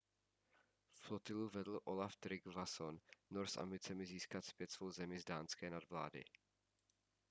flotilu 1.01 1.49
vedl 1.57 1.77
olaf 1.93 2.15
trygvasson 2.25 2.99
nor 3.37 3.47
s 3.47 3.57
ambicemi 3.57 4.05
získat 4.05 4.45
zpět 4.45 4.71
svou 4.71 4.91
zemi 4.91 5.19
z 5.19 5.25
dánské 5.25 5.69
nadvlády 5.69 6.23